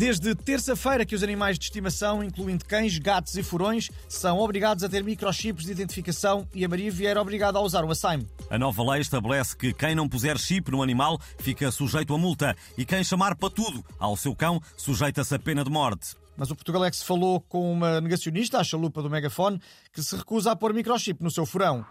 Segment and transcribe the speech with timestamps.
[0.00, 4.88] Desde terça-feira que os animais de estimação, incluindo cães, gatos e furões, são obrigados a
[4.88, 8.26] ter microchips de identificação e a Maria Vieira obrigada a usar o Assaime.
[8.48, 12.56] A nova lei estabelece que quem não puser chip no animal fica sujeito a multa
[12.78, 16.16] e quem chamar para tudo ao seu cão sujeita-se a pena de morte.
[16.34, 19.60] Mas o Portugalex falou com uma negacionista, a chalupa do megafone,
[19.92, 21.84] que se recusa a pôr microchip no seu furão.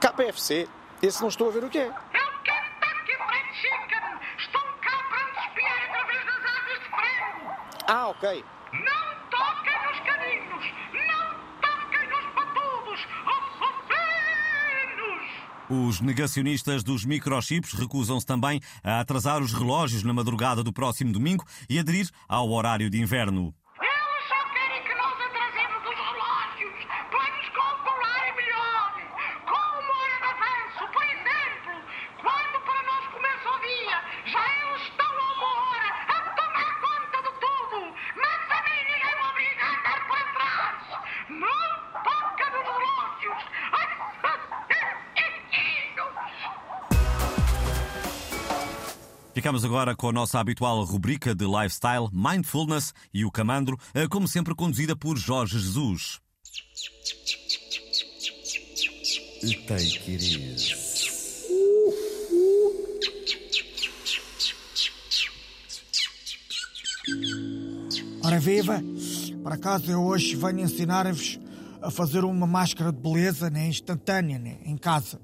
[0.00, 0.68] KPFC?
[1.02, 1.92] Esse não estou a ver o que é.
[7.88, 8.44] Ah, ok.
[8.72, 10.64] Não toquem nos caninos.
[10.92, 13.00] Não toquem nos patudos.
[14.50, 15.30] Assassinos.
[15.70, 21.44] Os negacionistas dos microchips recusam-se também a atrasar os relógios na madrugada do próximo domingo
[21.70, 23.54] e aderir ao horário de inverno.
[49.36, 54.26] Ficamos agora com a nossa habitual rubrica de lifestyle, mindfulness e o camandro, eh, como
[54.26, 56.18] sempre conduzida por Jorge Jesus.
[59.68, 60.74] Take it easy.
[68.24, 68.82] Ora viva!
[69.42, 71.38] Por acaso eu hoje venho ensinar-vos
[71.82, 75.20] a fazer uma máscara de beleza né, instantânea né, em casa.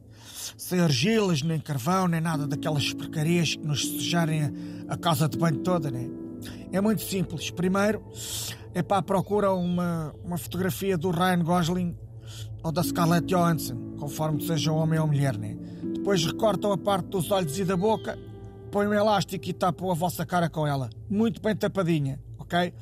[0.57, 4.53] Sem argilas, nem carvão, nem nada daquelas porcarias que nos sujarem
[4.89, 5.91] a, casa de banho toda.
[5.91, 6.09] Né?
[6.73, 7.51] É muito simples.
[7.51, 8.03] Primeiro
[8.75, 11.97] é para procura uma, uma fotografia do Ryan Gosling
[12.63, 15.37] ou da Scarlett Johansson, conforme seja homem ou mulher.
[15.37, 15.57] Né?
[15.95, 18.19] Depois recortam a parte dos olhos e da boca,
[18.71, 20.89] põem um elástico e tapam a vossa cara com ela.
[21.09, 22.19] Muito bem tapadinha
[22.53, 22.75] ok?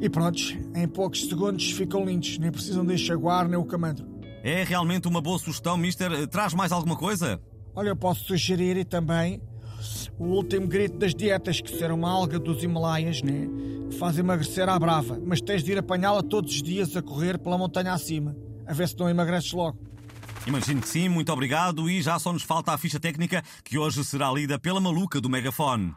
[0.00, 4.06] E prontos, em poucos segundos ficam lindos, nem precisam de enxaguar nem o camandro.
[4.42, 6.10] É realmente uma boa sugestão, Mister.
[6.12, 7.40] Eh, Traz mais alguma coisa?
[7.74, 9.40] Olha, eu posso sugerir e também
[10.18, 13.48] o último grito das dietas, que será uma alga dos Himalaias, né?
[13.88, 17.38] Que faz emagrecer à brava, mas tens de ir apanhá-la todos os dias a correr
[17.38, 18.36] pela montanha acima,
[18.66, 19.78] a ver se não emagreces logo.
[20.46, 21.88] Imagino que sim, muito obrigado.
[21.88, 25.30] E já só nos falta a ficha técnica que hoje será lida pela maluca do
[25.30, 25.94] megafone.